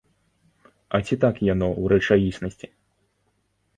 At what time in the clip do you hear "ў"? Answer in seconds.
1.81-1.83